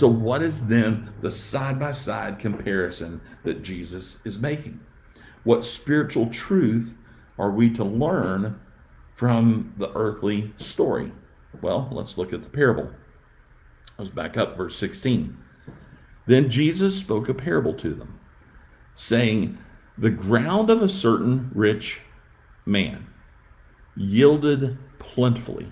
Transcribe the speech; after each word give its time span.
So, 0.00 0.08
what 0.08 0.42
is 0.42 0.62
then 0.62 1.12
the 1.20 1.30
side 1.30 1.78
by 1.78 1.92
side 1.92 2.38
comparison 2.38 3.20
that 3.42 3.62
Jesus 3.62 4.16
is 4.24 4.38
making? 4.38 4.80
What 5.44 5.66
spiritual 5.66 6.30
truth 6.30 6.96
are 7.38 7.50
we 7.50 7.68
to 7.74 7.84
learn 7.84 8.58
from 9.14 9.74
the 9.76 9.92
earthly 9.94 10.54
story? 10.56 11.12
Well, 11.60 11.86
let's 11.92 12.16
look 12.16 12.32
at 12.32 12.42
the 12.42 12.48
parable. 12.48 12.90
Let's 13.98 14.10
back 14.10 14.38
up, 14.38 14.56
verse 14.56 14.74
16. 14.76 15.36
Then 16.24 16.48
Jesus 16.48 16.96
spoke 16.96 17.28
a 17.28 17.34
parable 17.34 17.74
to 17.74 17.92
them, 17.92 18.18
saying, 18.94 19.58
The 19.98 20.08
ground 20.08 20.70
of 20.70 20.80
a 20.80 20.88
certain 20.88 21.50
rich 21.54 22.00
man 22.64 23.06
yielded 23.94 24.78
plentifully. 24.98 25.70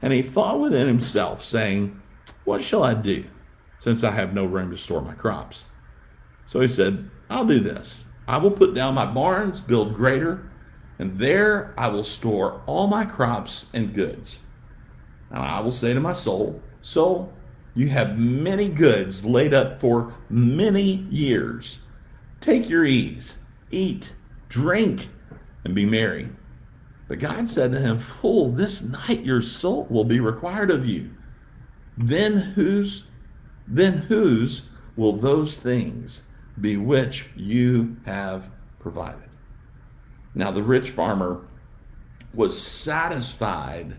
And 0.00 0.12
he 0.12 0.22
thought 0.22 0.60
within 0.60 0.86
himself, 0.86 1.44
saying, 1.44 2.00
What 2.44 2.62
shall 2.62 2.84
I 2.84 2.94
do, 2.94 3.24
since 3.78 4.04
I 4.04 4.10
have 4.10 4.34
no 4.34 4.44
room 4.44 4.70
to 4.70 4.76
store 4.76 5.00
my 5.00 5.14
crops? 5.14 5.64
So 6.46 6.60
he 6.60 6.68
said, 6.68 7.08
I'll 7.30 7.46
do 7.46 7.60
this. 7.60 8.04
I 8.26 8.36
will 8.38 8.50
put 8.50 8.74
down 8.74 8.94
my 8.94 9.06
barns, 9.06 9.60
build 9.60 9.94
greater, 9.94 10.50
and 10.98 11.18
there 11.18 11.74
I 11.76 11.88
will 11.88 12.04
store 12.04 12.62
all 12.66 12.86
my 12.86 13.04
crops 13.04 13.66
and 13.72 13.94
goods. 13.94 14.38
And 15.30 15.38
I 15.38 15.60
will 15.60 15.72
say 15.72 15.92
to 15.94 16.00
my 16.00 16.12
soul, 16.12 16.62
Soul, 16.82 17.32
you 17.74 17.88
have 17.88 18.18
many 18.18 18.68
goods 18.68 19.24
laid 19.24 19.52
up 19.52 19.80
for 19.80 20.14
many 20.28 21.06
years. 21.10 21.78
Take 22.40 22.68
your 22.68 22.84
ease, 22.84 23.34
eat, 23.70 24.12
drink, 24.48 25.08
and 25.64 25.74
be 25.74 25.84
merry. 25.84 26.28
But 27.08 27.18
God 27.18 27.48
said 27.48 27.72
to 27.72 27.80
him, 27.80 27.98
Fool, 27.98 28.52
this 28.52 28.80
night 28.82 29.24
your 29.24 29.42
soul 29.42 29.86
will 29.90 30.04
be 30.04 30.20
required 30.20 30.70
of 30.70 30.86
you. 30.86 31.10
Then 31.96 32.36
whose 32.36 33.04
then 33.66 33.94
whose 33.94 34.62
will 34.94 35.14
those 35.14 35.56
things 35.56 36.20
be 36.60 36.76
which 36.76 37.26
you 37.34 37.96
have 38.04 38.50
provided? 38.78 39.28
Now 40.34 40.50
the 40.50 40.62
rich 40.62 40.90
farmer 40.90 41.46
was 42.34 42.60
satisfied 42.60 43.96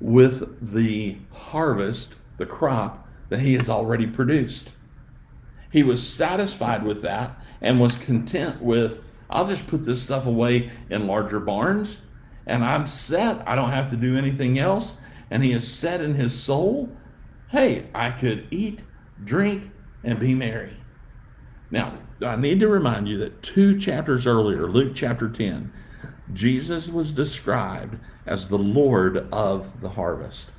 with 0.00 0.72
the 0.72 1.18
harvest, 1.30 2.14
the 2.36 2.46
crop 2.46 3.06
that 3.28 3.40
he 3.40 3.54
has 3.54 3.68
already 3.68 4.06
produced. 4.06 4.70
He 5.70 5.82
was 5.82 6.04
satisfied 6.04 6.82
with 6.82 7.02
that 7.02 7.38
and 7.60 7.78
was 7.80 7.96
content 7.96 8.62
with 8.62 9.02
I'll 9.30 9.46
just 9.46 9.66
put 9.66 9.84
this 9.84 10.02
stuff 10.02 10.26
away 10.26 10.70
in 10.88 11.06
larger 11.06 11.38
barns 11.38 11.98
and 12.46 12.64
I'm 12.64 12.86
set. 12.86 13.46
I 13.46 13.54
don't 13.54 13.70
have 13.70 13.90
to 13.90 13.96
do 13.96 14.16
anything 14.16 14.58
else. 14.58 14.94
And 15.30 15.42
he 15.42 15.52
has 15.52 15.66
said 15.66 16.00
in 16.00 16.14
his 16.14 16.38
soul, 16.38 16.90
hey, 17.48 17.86
I 17.94 18.10
could 18.10 18.46
eat, 18.50 18.82
drink, 19.24 19.70
and 20.04 20.18
be 20.20 20.34
merry. 20.34 20.76
Now, 21.70 21.98
I 22.22 22.36
need 22.36 22.60
to 22.60 22.68
remind 22.68 23.08
you 23.08 23.18
that 23.18 23.42
two 23.42 23.78
chapters 23.78 24.26
earlier, 24.26 24.68
Luke 24.68 24.92
chapter 24.94 25.28
10, 25.28 25.72
Jesus 26.32 26.88
was 26.88 27.12
described 27.12 27.98
as 28.26 28.48
the 28.48 28.58
Lord 28.58 29.28
of 29.32 29.80
the 29.80 29.90
harvest, 29.90 30.50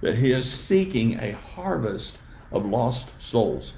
that 0.00 0.16
he 0.16 0.32
is 0.32 0.50
seeking 0.50 1.18
a 1.18 1.32
harvest 1.32 2.18
of 2.50 2.64
lost 2.64 3.10
souls. 3.18 3.74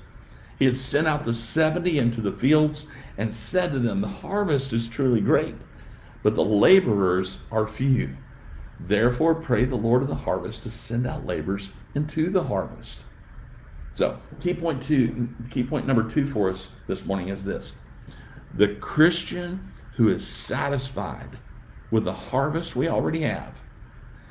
He 0.58 0.64
had 0.64 0.76
sent 0.76 1.08
out 1.08 1.24
the 1.24 1.34
70 1.34 1.98
into 1.98 2.20
the 2.20 2.32
fields 2.32 2.86
and 3.18 3.34
said 3.34 3.72
to 3.72 3.78
them, 3.80 4.00
The 4.00 4.08
harvest 4.08 4.72
is 4.72 4.86
truly 4.86 5.20
great, 5.20 5.56
but 6.22 6.34
the 6.34 6.44
laborers 6.44 7.38
are 7.50 7.66
few. 7.66 8.16
Therefore, 8.86 9.34
pray 9.34 9.64
the 9.64 9.76
Lord 9.76 10.02
of 10.02 10.08
the 10.08 10.14
harvest 10.14 10.64
to 10.64 10.70
send 10.70 11.06
out 11.06 11.26
laborers 11.26 11.70
into 11.94 12.30
the 12.30 12.42
harvest. 12.42 13.00
So, 13.92 14.18
key 14.40 14.54
point 14.54 14.82
two, 14.82 15.28
key 15.50 15.62
point 15.62 15.86
number 15.86 16.08
two 16.08 16.26
for 16.26 16.50
us 16.50 16.70
this 16.86 17.04
morning 17.04 17.28
is 17.28 17.44
this: 17.44 17.74
the 18.54 18.74
Christian 18.76 19.72
who 19.96 20.08
is 20.08 20.26
satisfied 20.26 21.38
with 21.90 22.04
the 22.04 22.12
harvest 22.12 22.74
we 22.74 22.88
already 22.88 23.20
have 23.20 23.54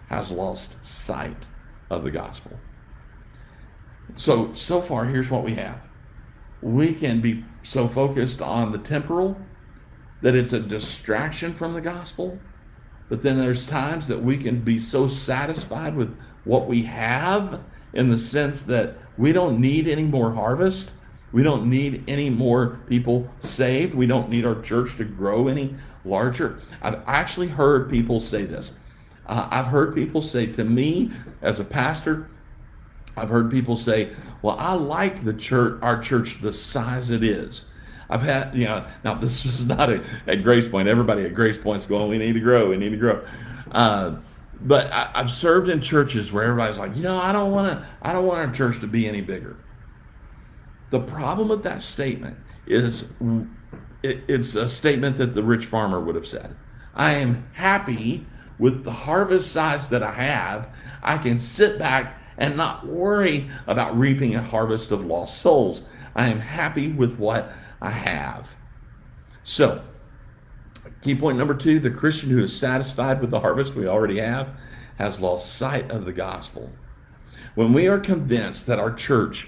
has 0.09 0.31
lost 0.31 0.75
sight 0.83 1.45
of 1.89 2.03
the 2.03 2.11
gospel. 2.11 2.59
So, 4.15 4.53
so 4.53 4.81
far, 4.81 5.05
here's 5.05 5.29
what 5.29 5.43
we 5.43 5.53
have 5.53 5.79
we 6.61 6.93
can 6.93 7.21
be 7.21 7.43
so 7.63 7.87
focused 7.87 8.41
on 8.41 8.71
the 8.71 8.77
temporal 8.77 9.35
that 10.21 10.35
it's 10.35 10.53
a 10.53 10.59
distraction 10.59 11.53
from 11.53 11.73
the 11.73 11.81
gospel. 11.81 12.39
But 13.11 13.23
then 13.23 13.37
there's 13.37 13.67
times 13.67 14.07
that 14.07 14.23
we 14.23 14.37
can 14.37 14.61
be 14.61 14.79
so 14.79 15.05
satisfied 15.05 15.97
with 15.97 16.17
what 16.45 16.67
we 16.67 16.83
have 16.83 17.59
in 17.91 18.07
the 18.07 18.17
sense 18.17 18.61
that 18.61 18.95
we 19.17 19.33
don't 19.33 19.59
need 19.59 19.89
any 19.89 20.03
more 20.03 20.31
harvest. 20.31 20.93
We 21.33 21.43
don't 21.43 21.69
need 21.69 22.05
any 22.07 22.29
more 22.29 22.79
people 22.87 23.29
saved. 23.41 23.95
We 23.95 24.07
don't 24.07 24.29
need 24.29 24.45
our 24.45 24.61
church 24.61 24.95
to 24.95 25.03
grow 25.03 25.49
any 25.49 25.75
larger. 26.05 26.59
I've 26.81 27.01
actually 27.05 27.49
heard 27.49 27.89
people 27.89 28.21
say 28.21 28.45
this. 28.45 28.71
Uh, 29.27 29.45
I've 29.51 29.67
heard 29.67 29.93
people 29.93 30.21
say 30.21 30.45
to 30.45 30.63
me 30.63 31.11
as 31.41 31.59
a 31.59 31.65
pastor, 31.65 32.29
I've 33.17 33.27
heard 33.27 33.51
people 33.51 33.75
say, 33.75 34.13
"Well, 34.41 34.55
I 34.57 34.71
like 34.71 35.25
the 35.25 35.33
church, 35.33 35.79
our 35.81 35.99
church, 35.99 36.39
the 36.41 36.53
size 36.53 37.09
it 37.09 37.25
is." 37.25 37.65
I've 38.11 38.21
had, 38.21 38.53
you 38.53 38.65
know, 38.65 38.85
now 39.03 39.15
this 39.15 39.45
is 39.45 39.65
not 39.65 39.89
a, 39.89 40.03
at 40.27 40.43
Grace 40.43 40.67
Point. 40.67 40.87
Everybody 40.87 41.23
at 41.23 41.33
Grace 41.33 41.57
Point's 41.57 41.85
going, 41.85 42.09
"We 42.09 42.17
need 42.17 42.33
to 42.33 42.41
grow. 42.41 42.69
We 42.69 42.77
need 42.77 42.89
to 42.89 42.97
grow." 42.97 43.25
Uh, 43.71 44.17
but 44.63 44.91
I, 44.91 45.09
have 45.15 45.31
served 45.31 45.69
in 45.69 45.81
churches 45.81 46.31
where 46.31 46.43
everybody's 46.43 46.77
like, 46.77 46.95
you 46.95 47.03
know, 47.03 47.17
I 47.17 47.31
don't 47.31 47.51
want 47.51 47.71
to, 47.71 47.87
I 48.01 48.13
don't 48.13 48.25
want 48.25 48.39
our 48.39 48.53
church 48.53 48.79
to 48.81 48.87
be 48.87 49.07
any 49.07 49.21
bigger. 49.21 49.57
The 50.91 50.99
problem 50.99 51.47
with 51.47 51.63
that 51.63 51.81
statement 51.81 52.37
is, 52.67 53.05
it, 54.03 54.23
it's 54.27 54.55
a 54.55 54.67
statement 54.67 55.17
that 55.17 55.33
the 55.33 55.41
rich 55.41 55.65
farmer 55.65 55.99
would 55.99 56.15
have 56.15 56.27
said. 56.27 56.55
I 56.93 57.13
am 57.13 57.47
happy 57.53 58.25
with 58.59 58.83
the 58.83 58.91
harvest 58.91 59.51
size 59.51 59.89
that 59.89 60.03
I 60.03 60.11
have. 60.11 60.69
I 61.01 61.17
can 61.17 61.39
sit 61.39 61.79
back 61.79 62.19
and 62.37 62.57
not 62.57 62.85
worry 62.85 63.49
about 63.67 63.97
reaping 63.97 64.35
a 64.35 64.43
harvest 64.43 64.91
of 64.91 65.05
lost 65.05 65.39
souls. 65.41 65.81
I 66.15 66.27
am 66.27 66.39
happy 66.39 66.91
with 66.91 67.17
what 67.17 67.51
I 67.81 67.89
have. 67.89 68.49
So, 69.43 69.83
key 71.01 71.15
point 71.15 71.37
number 71.37 71.55
two 71.55 71.79
the 71.79 71.89
Christian 71.89 72.29
who 72.29 72.43
is 72.43 72.55
satisfied 72.55 73.21
with 73.21 73.31
the 73.31 73.39
harvest 73.39 73.75
we 73.75 73.87
already 73.87 74.19
have 74.19 74.49
has 74.97 75.19
lost 75.19 75.55
sight 75.55 75.89
of 75.89 76.05
the 76.05 76.13
gospel. 76.13 76.69
When 77.55 77.73
we 77.73 77.87
are 77.87 77.99
convinced 77.99 78.67
that 78.67 78.79
our 78.79 78.93
church 78.93 79.47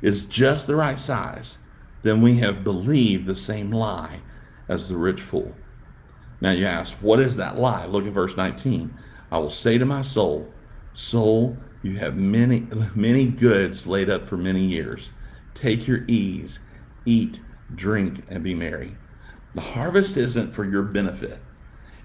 is 0.00 0.26
just 0.26 0.66
the 0.66 0.76
right 0.76 0.98
size, 0.98 1.58
then 2.02 2.22
we 2.22 2.38
have 2.38 2.64
believed 2.64 3.26
the 3.26 3.36
same 3.36 3.70
lie 3.70 4.20
as 4.68 4.88
the 4.88 4.96
rich 4.96 5.20
fool. 5.20 5.52
Now 6.40 6.50
you 6.50 6.66
ask, 6.66 6.94
what 6.96 7.20
is 7.20 7.36
that 7.36 7.58
lie? 7.58 7.86
Look 7.86 8.06
at 8.06 8.12
verse 8.12 8.36
19. 8.36 8.92
I 9.30 9.38
will 9.38 9.50
say 9.50 9.78
to 9.78 9.86
my 9.86 10.02
soul, 10.02 10.52
Soul, 10.94 11.56
you 11.82 11.98
have 11.98 12.16
many, 12.16 12.60
many 12.94 13.26
goods 13.26 13.86
laid 13.86 14.08
up 14.08 14.26
for 14.26 14.36
many 14.36 14.64
years. 14.64 15.10
Take 15.54 15.86
your 15.86 16.04
ease, 16.06 16.60
eat, 17.04 17.40
drink, 17.74 18.22
and 18.28 18.42
be 18.42 18.54
merry. 18.54 18.96
The 19.54 19.60
harvest 19.60 20.16
isn't 20.16 20.52
for 20.52 20.64
your 20.64 20.82
benefit. 20.82 21.40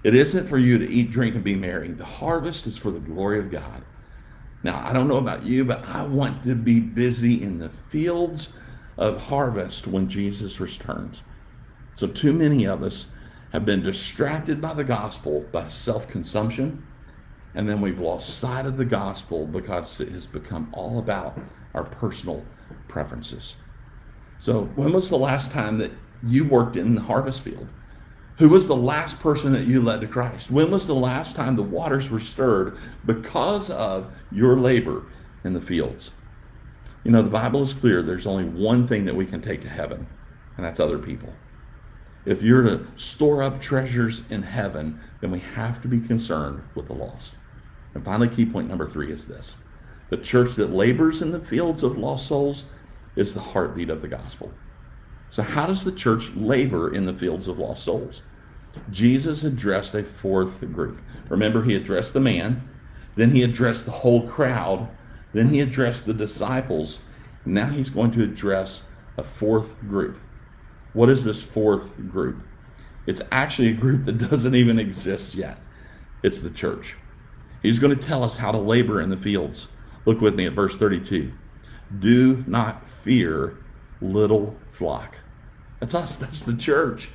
It 0.04 0.14
isn't 0.14 0.48
for 0.48 0.58
you 0.58 0.78
to 0.78 0.88
eat, 0.88 1.10
drink, 1.10 1.34
and 1.34 1.44
be 1.44 1.54
merry. 1.54 1.92
The 1.92 2.04
harvest 2.04 2.66
is 2.66 2.76
for 2.76 2.90
the 2.90 3.00
glory 3.00 3.38
of 3.38 3.50
God. 3.50 3.84
Now, 4.62 4.84
I 4.84 4.92
don't 4.92 5.08
know 5.08 5.18
about 5.18 5.44
you, 5.44 5.64
but 5.64 5.86
I 5.88 6.04
want 6.04 6.42
to 6.44 6.54
be 6.54 6.80
busy 6.80 7.42
in 7.42 7.58
the 7.58 7.70
fields 7.88 8.48
of 8.96 9.20
harvest 9.20 9.86
when 9.86 10.08
Jesus 10.08 10.60
returns. 10.60 11.22
So, 11.94 12.06
too 12.06 12.32
many 12.32 12.64
of 12.64 12.82
us 12.82 13.06
have 13.52 13.64
been 13.64 13.82
distracted 13.82 14.60
by 14.60 14.74
the 14.74 14.84
gospel 14.84 15.44
by 15.52 15.68
self 15.68 16.08
consumption 16.08 16.86
and 17.54 17.68
then 17.68 17.80
we've 17.80 18.00
lost 18.00 18.38
sight 18.38 18.66
of 18.66 18.76
the 18.76 18.84
gospel 18.84 19.46
because 19.46 20.00
it 20.00 20.10
has 20.12 20.26
become 20.26 20.70
all 20.72 20.98
about 20.98 21.38
our 21.74 21.84
personal 21.84 22.44
preferences. 22.88 23.54
So, 24.42 24.64
when 24.74 24.92
was 24.92 25.08
the 25.08 25.16
last 25.16 25.52
time 25.52 25.78
that 25.78 25.92
you 26.24 26.44
worked 26.44 26.74
in 26.74 26.96
the 26.96 27.00
harvest 27.00 27.42
field? 27.42 27.68
Who 28.38 28.48
was 28.48 28.66
the 28.66 28.74
last 28.74 29.20
person 29.20 29.52
that 29.52 29.68
you 29.68 29.80
led 29.80 30.00
to 30.00 30.08
Christ? 30.08 30.50
When 30.50 30.68
was 30.72 30.84
the 30.84 30.96
last 30.96 31.36
time 31.36 31.54
the 31.54 31.62
waters 31.62 32.10
were 32.10 32.18
stirred 32.18 32.76
because 33.06 33.70
of 33.70 34.10
your 34.32 34.58
labor 34.58 35.04
in 35.44 35.52
the 35.52 35.60
fields? 35.60 36.10
You 37.04 37.12
know, 37.12 37.22
the 37.22 37.30
Bible 37.30 37.62
is 37.62 37.72
clear 37.72 38.02
there's 38.02 38.26
only 38.26 38.42
one 38.42 38.88
thing 38.88 39.04
that 39.04 39.14
we 39.14 39.26
can 39.26 39.40
take 39.40 39.62
to 39.62 39.68
heaven, 39.68 40.08
and 40.56 40.66
that's 40.66 40.80
other 40.80 40.98
people. 40.98 41.32
If 42.26 42.42
you're 42.42 42.62
to 42.62 42.84
store 42.96 43.44
up 43.44 43.60
treasures 43.60 44.22
in 44.28 44.42
heaven, 44.42 44.98
then 45.20 45.30
we 45.30 45.38
have 45.38 45.80
to 45.82 45.86
be 45.88 46.00
concerned 46.00 46.64
with 46.74 46.88
the 46.88 46.94
lost. 46.94 47.34
And 47.94 48.04
finally, 48.04 48.28
key 48.28 48.44
point 48.44 48.68
number 48.68 48.88
three 48.88 49.12
is 49.12 49.24
this 49.24 49.54
the 50.10 50.16
church 50.16 50.56
that 50.56 50.72
labors 50.72 51.22
in 51.22 51.30
the 51.30 51.38
fields 51.38 51.84
of 51.84 51.96
lost 51.96 52.26
souls 52.26 52.64
is 53.16 53.34
the 53.34 53.40
heartbeat 53.40 53.90
of 53.90 54.02
the 54.02 54.08
gospel. 54.08 54.52
So, 55.30 55.42
how 55.42 55.66
does 55.66 55.84
the 55.84 55.92
church 55.92 56.30
labor 56.34 56.94
in 56.94 57.06
the 57.06 57.14
fields 57.14 57.48
of 57.48 57.58
lost 57.58 57.84
souls? 57.84 58.22
Jesus 58.90 59.44
addressed 59.44 59.94
a 59.94 60.02
fourth 60.02 60.60
group. 60.72 61.00
Remember, 61.28 61.62
he 61.62 61.74
addressed 61.74 62.12
the 62.12 62.20
man, 62.20 62.68
then 63.16 63.30
he 63.30 63.42
addressed 63.42 63.84
the 63.84 63.90
whole 63.90 64.28
crowd, 64.28 64.88
Then 65.32 65.48
he 65.48 65.60
addressed 65.60 66.04
the 66.04 66.14
disciples. 66.14 67.00
Now 67.46 67.70
he's 67.70 67.88
going 67.88 68.12
to 68.12 68.22
address 68.22 68.82
a 69.16 69.22
fourth 69.22 69.78
group. 69.80 70.18
What 70.92 71.08
is 71.08 71.24
this 71.24 71.42
fourth 71.42 71.96
group? 72.10 72.42
It's 73.06 73.22
actually 73.32 73.68
a 73.68 73.74
group 73.74 74.04
that 74.04 74.18
doesn't 74.30 74.54
even 74.54 74.78
exist 74.78 75.34
yet. 75.34 75.58
It's 76.22 76.40
the 76.40 76.50
church. 76.50 76.96
He's 77.62 77.78
going 77.78 77.96
to 77.96 78.06
tell 78.06 78.22
us 78.22 78.36
how 78.36 78.52
to 78.52 78.58
labor 78.58 79.00
in 79.00 79.08
the 79.08 79.16
fields. 79.16 79.68
Look 80.04 80.20
with 80.20 80.34
me 80.34 80.46
at 80.46 80.52
verse 80.52 80.76
32. 80.76 81.32
Do 81.98 82.44
not 82.46 82.88
fear, 82.88 83.58
little 84.00 84.56
flock. 84.72 85.16
That's 85.80 85.94
us, 85.94 86.16
that's 86.16 86.42
the 86.42 86.56
church. 86.56 87.10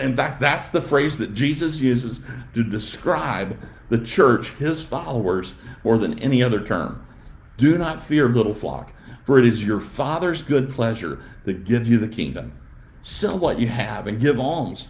In 0.00 0.16
fact, 0.16 0.40
that's 0.40 0.68
the 0.68 0.82
phrase 0.82 1.16
that 1.18 1.34
Jesus 1.34 1.80
uses 1.80 2.20
to 2.54 2.62
describe 2.62 3.58
the 3.88 3.98
church, 3.98 4.50
his 4.50 4.84
followers, 4.84 5.54
more 5.84 5.98
than 5.98 6.18
any 6.18 6.42
other 6.42 6.60
term. 6.60 7.06
Do 7.56 7.78
not 7.78 8.02
fear, 8.02 8.28
little 8.28 8.54
flock, 8.54 8.92
for 9.24 9.38
it 9.38 9.46
is 9.46 9.62
your 9.62 9.80
Father's 9.80 10.42
good 10.42 10.70
pleasure 10.72 11.22
to 11.46 11.52
give 11.52 11.86
you 11.86 11.98
the 11.98 12.08
kingdom. 12.08 12.52
Sell 13.02 13.38
what 13.38 13.58
you 13.58 13.68
have 13.68 14.06
and 14.06 14.20
give 14.20 14.38
alms. 14.38 14.88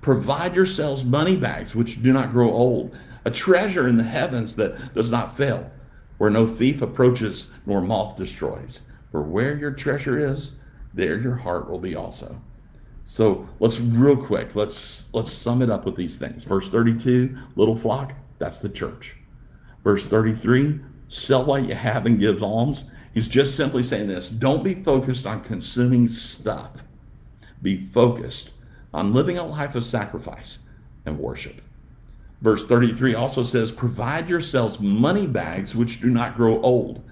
Provide 0.00 0.54
yourselves 0.54 1.04
money 1.04 1.36
bags 1.36 1.74
which 1.74 2.02
do 2.02 2.12
not 2.12 2.32
grow 2.32 2.50
old, 2.50 2.96
a 3.24 3.30
treasure 3.30 3.86
in 3.86 3.96
the 3.96 4.02
heavens 4.02 4.56
that 4.56 4.94
does 4.94 5.10
not 5.10 5.36
fail, 5.36 5.70
where 6.22 6.30
no 6.30 6.46
thief 6.46 6.82
approaches 6.82 7.46
nor 7.66 7.80
moth 7.80 8.16
destroys. 8.16 8.82
For 9.10 9.22
where 9.22 9.56
your 9.56 9.72
treasure 9.72 10.24
is, 10.24 10.52
there 10.94 11.18
your 11.18 11.34
heart 11.34 11.68
will 11.68 11.80
be 11.80 11.96
also. 11.96 12.40
So 13.02 13.48
let's 13.58 13.80
real 13.80 14.16
quick, 14.16 14.54
let's 14.54 15.06
let's 15.12 15.32
sum 15.32 15.62
it 15.62 15.68
up 15.68 15.84
with 15.84 15.96
these 15.96 16.14
things. 16.14 16.44
Verse 16.44 16.70
32, 16.70 17.36
little 17.56 17.76
flock, 17.76 18.12
that's 18.38 18.60
the 18.60 18.68
church. 18.68 19.16
Verse 19.82 20.06
33, 20.06 20.78
sell 21.08 21.44
what 21.44 21.64
you 21.64 21.74
have 21.74 22.06
and 22.06 22.20
give 22.20 22.40
alms. 22.40 22.84
He's 23.12 23.26
just 23.26 23.56
simply 23.56 23.82
saying 23.82 24.06
this 24.06 24.30
don't 24.30 24.62
be 24.62 24.74
focused 24.74 25.26
on 25.26 25.42
consuming 25.42 26.08
stuff, 26.08 26.84
be 27.62 27.82
focused 27.82 28.52
on 28.94 29.12
living 29.12 29.38
a 29.38 29.44
life 29.44 29.74
of 29.74 29.84
sacrifice 29.84 30.58
and 31.04 31.18
worship. 31.18 31.62
Verse 32.42 32.66
33 32.66 33.14
also 33.14 33.44
says, 33.44 33.70
Provide 33.70 34.28
yourselves 34.28 34.80
money 34.80 35.28
bags 35.28 35.76
which 35.76 36.00
do 36.00 36.10
not 36.10 36.36
grow 36.36 36.60
old. 36.60 37.02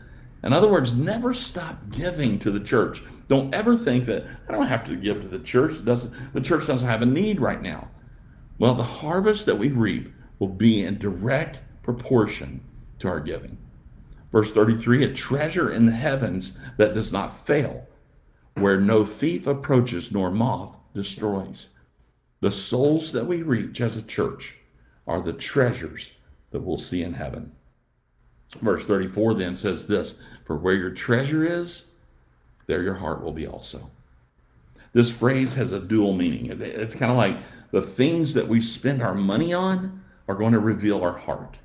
In 0.42 0.52
other 0.52 0.68
words, 0.68 0.92
never 0.92 1.32
stop 1.32 1.78
giving 1.90 2.38
to 2.40 2.50
the 2.50 2.58
church. 2.58 3.02
Don't 3.28 3.54
ever 3.54 3.76
think 3.76 4.06
that 4.06 4.26
I 4.48 4.52
don't 4.52 4.66
have 4.66 4.82
to 4.84 4.96
give 4.96 5.20
to 5.20 5.28
the 5.28 5.38
church. 5.38 5.76
It 5.76 5.84
doesn't, 5.84 6.34
the 6.34 6.40
church 6.40 6.66
doesn't 6.66 6.88
have 6.88 7.02
a 7.02 7.06
need 7.06 7.40
right 7.40 7.62
now. 7.62 7.88
Well, 8.58 8.74
the 8.74 8.82
harvest 8.82 9.46
that 9.46 9.58
we 9.58 9.68
reap 9.68 10.12
will 10.40 10.48
be 10.48 10.84
in 10.84 10.98
direct 10.98 11.60
proportion 11.84 12.60
to 12.98 13.08
our 13.08 13.20
giving. 13.20 13.56
Verse 14.32 14.50
33 14.50 15.04
a 15.04 15.14
treasure 15.14 15.70
in 15.70 15.86
the 15.86 15.92
heavens 15.92 16.52
that 16.76 16.94
does 16.94 17.12
not 17.12 17.46
fail, 17.46 17.86
where 18.54 18.80
no 18.80 19.04
thief 19.04 19.46
approaches 19.46 20.10
nor 20.10 20.32
moth 20.32 20.74
destroys. 20.92 21.68
The 22.40 22.50
souls 22.50 23.12
that 23.12 23.26
we 23.26 23.42
reach 23.42 23.80
as 23.80 23.96
a 23.96 24.02
church 24.02 24.56
are 25.10 25.20
the 25.20 25.32
treasures 25.32 26.12
that 26.52 26.60
we'll 26.60 26.78
see 26.78 27.02
in 27.02 27.12
heaven. 27.12 27.50
Verse 28.62 28.84
34 28.84 29.34
then 29.34 29.56
says 29.56 29.86
this 29.86 30.14
For 30.44 30.56
where 30.56 30.74
your 30.74 30.92
treasure 30.92 31.44
is, 31.44 31.82
there 32.66 32.82
your 32.82 32.94
heart 32.94 33.20
will 33.20 33.32
be 33.32 33.46
also. 33.46 33.90
This 34.92 35.10
phrase 35.10 35.54
has 35.54 35.72
a 35.72 35.80
dual 35.80 36.12
meaning. 36.12 36.46
It's 36.60 36.94
kind 36.94 37.10
of 37.10 37.18
like 37.18 37.38
the 37.72 37.82
things 37.82 38.34
that 38.34 38.46
we 38.46 38.60
spend 38.60 39.02
our 39.02 39.14
money 39.14 39.52
on 39.52 40.00
are 40.28 40.36
going 40.36 40.52
to 40.52 40.60
reveal 40.60 41.02
our 41.02 41.18
heart. 41.18 41.56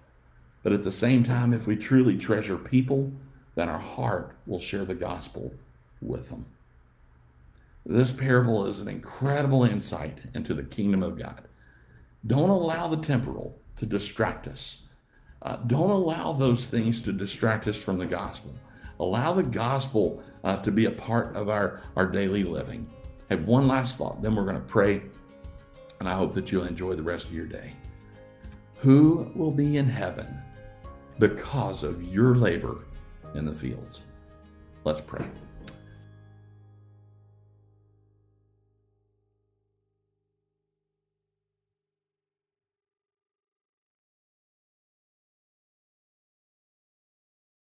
But 0.63 0.73
at 0.73 0.83
the 0.83 0.91
same 0.91 1.23
time, 1.23 1.53
if 1.53 1.67
we 1.67 1.75
truly 1.75 2.17
treasure 2.17 2.57
people, 2.57 3.11
then 3.53 3.69
our 3.69 3.79
heart 3.79 4.35
will 4.47 4.59
share 4.59 4.85
the 4.85 4.95
gospel 4.95 5.53
with 6.01 6.29
them. 6.29 6.47
This 7.85 8.11
parable 8.11 8.65
is 8.65 8.79
an 8.79 8.87
incredible 8.87 9.63
insight 9.63 10.17
into 10.33 10.55
the 10.55 10.63
kingdom 10.63 11.03
of 11.03 11.19
God. 11.19 11.43
Don't 12.27 12.49
allow 12.49 12.87
the 12.87 12.97
temporal 12.97 13.59
to 13.75 13.85
distract 13.85 14.47
us. 14.47 14.79
Uh, 15.41 15.57
don't 15.67 15.91
allow 15.91 16.33
those 16.33 16.65
things 16.65 17.01
to 17.01 17.11
distract 17.11 17.67
us 17.67 17.75
from 17.75 17.97
the 17.97 18.05
gospel. 18.05 18.53
Allow 18.99 19.33
the 19.33 19.43
gospel 19.43 20.23
uh, 20.43 20.57
to 20.57 20.71
be 20.71 20.85
a 20.85 20.91
part 20.91 21.35
of 21.35 21.49
our, 21.49 21.81
our 21.95 22.07
daily 22.07 22.43
living. 22.43 22.87
Have 23.29 23.45
one 23.45 23.67
last 23.67 23.97
thought, 23.97 24.21
then 24.21 24.35
we're 24.35 24.43
going 24.45 24.55
to 24.55 24.61
pray, 24.61 25.03
and 25.99 26.09
I 26.09 26.13
hope 26.13 26.33
that 26.33 26.51
you'll 26.51 26.65
enjoy 26.65 26.95
the 26.95 27.03
rest 27.03 27.27
of 27.27 27.33
your 27.33 27.45
day. 27.45 27.73
Who 28.79 29.31
will 29.35 29.51
be 29.51 29.77
in 29.77 29.87
heaven 29.87 30.27
because 31.19 31.83
of 31.83 32.03
your 32.03 32.35
labor 32.35 32.85
in 33.35 33.45
the 33.45 33.53
fields? 33.53 34.01
Let's 34.83 35.01
pray. 35.01 35.25